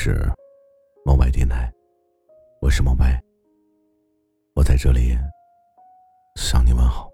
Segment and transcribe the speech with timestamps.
[0.00, 0.14] 是
[1.04, 1.68] 猫白电台，
[2.60, 3.20] 我是猫白，
[4.54, 5.18] 我在这里
[6.36, 7.10] 向你问好。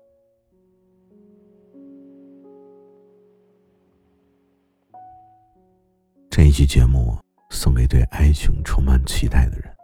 [6.28, 7.16] 这一期节目
[7.48, 9.74] 送给对爱情充满期待的人。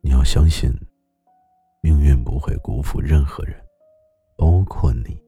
[0.00, 0.70] 你要相信，
[1.80, 3.60] 命运不会辜负任何人，
[4.36, 5.20] 包括你。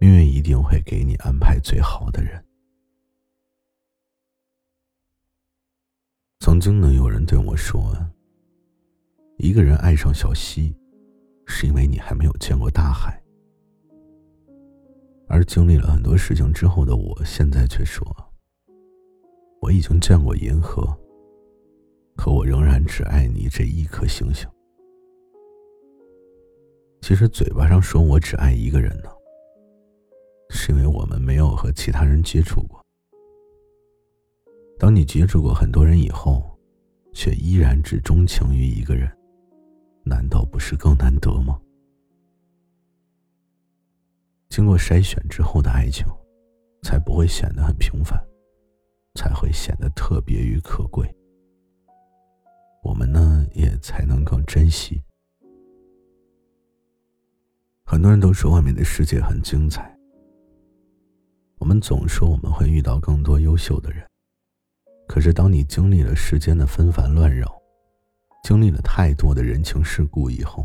[0.00, 2.42] 命运一定会给你安排最好的人。
[6.54, 7.92] 曾经呢，有人对我说
[9.38, 10.72] ：“一个人爱上小溪，
[11.46, 13.20] 是因为你还没有见过大海。”
[15.26, 18.06] 而经历了很多事情之后的我，现在却说
[19.60, 20.96] ：“我已经见过银河，
[22.14, 24.48] 可我仍然只爱你这一颗星星。”
[27.02, 29.10] 其实嘴巴上说我只爱一个人呢，
[30.50, 32.83] 是因为我们没有和其他人接触过。
[34.84, 36.44] 当你接触过很多人以后，
[37.14, 39.10] 却依然只钟情于一个人，
[40.04, 41.58] 难道不是更难得吗？
[44.50, 46.06] 经过筛选之后的爱情，
[46.82, 48.22] 才不会显得很平凡，
[49.14, 51.10] 才会显得特别与可贵。
[52.82, 55.02] 我们呢，也才能更珍惜。
[57.86, 59.98] 很多人都说外面的世界很精彩，
[61.56, 64.06] 我们总说我们会遇到更多优秀的人。
[65.06, 67.60] 可是，当你经历了世间的纷繁乱扰，
[68.42, 70.64] 经历了太多的人情世故以后，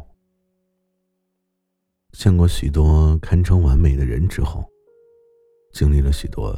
[2.13, 4.63] 见过许多堪称完美的人之后，
[5.73, 6.57] 经历了许多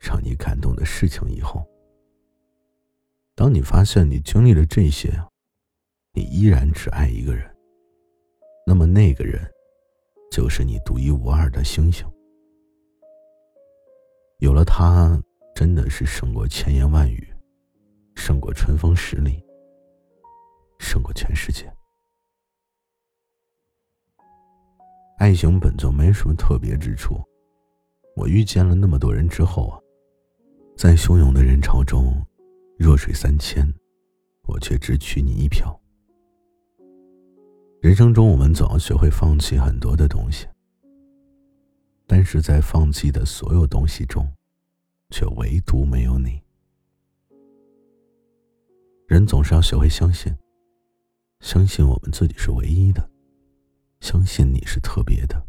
[0.00, 1.64] 让你感动的事情以后，
[3.34, 5.10] 当你发现你经历了这些，
[6.12, 7.48] 你依然只爱一个人，
[8.66, 9.40] 那么那个人，
[10.30, 12.06] 就是你独一无二的星星。
[14.40, 15.18] 有了他。
[15.60, 17.22] 真的是胜过千言万语，
[18.14, 19.44] 胜过春风十里，
[20.78, 21.70] 胜过全世界。
[25.18, 27.22] 爱情本就没什么特别之处，
[28.16, 29.76] 我遇见了那么多人之后啊，
[30.78, 32.10] 在汹涌的人潮中，
[32.78, 33.70] 弱水三千，
[34.48, 35.78] 我却只取你一瓢。
[37.82, 40.46] 人生中，我们总要学会放弃很多的东西，
[42.06, 44.26] 但是在放弃的所有东西中。
[45.10, 46.40] 却唯独没有你。
[49.06, 50.32] 人总是要学会相信，
[51.40, 53.10] 相信我们自己是唯一的，
[54.00, 55.44] 相信你是特别的，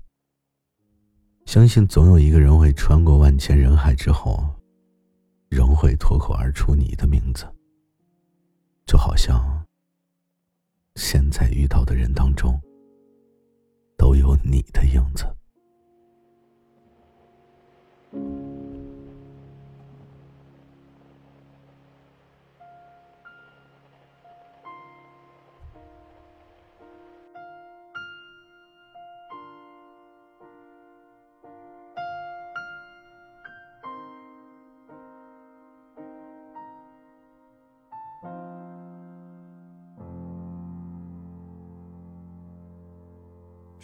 [1.45, 4.43] 相信总有一个人会穿过万千人海之后，
[5.49, 7.45] 仍会脱口而出你的名字。
[8.87, 9.65] 就好像
[10.95, 12.59] 现在遇到的人当中，
[13.95, 15.23] 都有你的影子。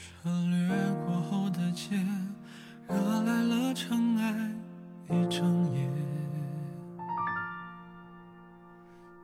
[0.08, 0.70] 车掠
[1.06, 2.00] 过后的街，
[2.88, 4.52] 惹来了尘埃
[5.10, 5.88] 一整夜。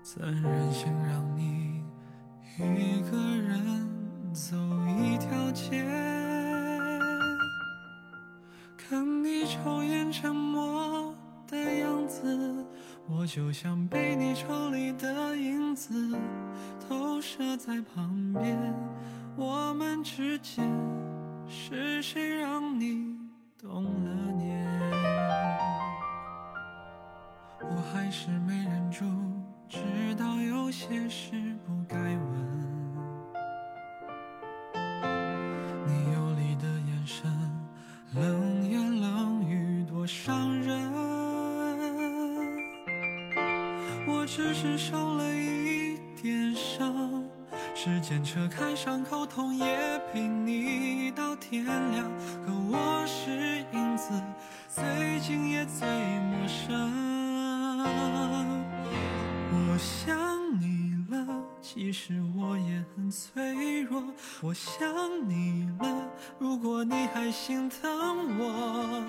[0.04, 1.82] 怎忍心让你
[2.60, 3.88] 一个人
[4.34, 4.56] 走
[5.00, 5.84] 一条街？
[8.78, 11.16] 看你抽烟沉默
[11.48, 12.66] 的样子，
[13.08, 16.16] 我就像被你抽离的影子，
[16.88, 18.56] 投射在旁边。
[19.36, 20.64] 我们之间
[21.48, 23.18] 是谁让你
[23.60, 24.64] 动了念？
[27.62, 29.06] 我还是没忍住，
[29.68, 29.80] 知
[30.16, 31.32] 道有些事
[31.66, 32.20] 不该问。
[35.88, 37.28] 你游离的眼神，
[38.14, 40.94] 冷言冷语多伤人。
[44.06, 47.23] 我只是受了一点伤。
[47.86, 52.10] 时间扯开伤口，痛也陪你到天亮。
[52.46, 54.14] 可我是影子，
[54.70, 57.84] 最近也最陌生。
[59.52, 60.18] 我想
[60.62, 61.28] 你了，
[61.62, 64.02] 其实我也很脆弱。
[64.42, 64.88] 我想
[65.28, 66.10] 你了，
[66.40, 67.82] 如果你还心疼
[68.40, 69.04] 我，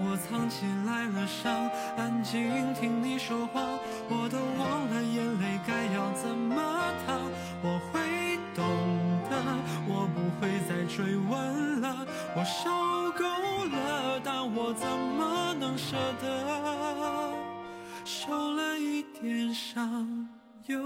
[0.00, 3.60] 我藏起来了伤，安静听你说话，
[4.08, 6.54] 我都忘了眼泪该要怎么
[7.04, 7.18] 淌。
[7.60, 7.80] 我
[12.38, 12.70] 我受
[13.18, 13.24] 够
[13.64, 17.34] 了，但我怎么能舍得？
[18.04, 19.02] 受了一。
[19.20, 20.28] 点伤，
[20.66, 20.80] 又